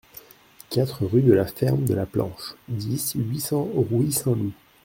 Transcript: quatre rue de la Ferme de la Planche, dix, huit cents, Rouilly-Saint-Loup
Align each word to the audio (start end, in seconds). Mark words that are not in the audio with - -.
quatre 0.71 1.05
rue 1.05 1.21
de 1.21 1.31
la 1.31 1.45
Ferme 1.45 1.85
de 1.85 1.93
la 1.93 2.07
Planche, 2.07 2.55
dix, 2.67 3.13
huit 3.17 3.39
cents, 3.41 3.69
Rouilly-Saint-Loup 3.75 4.51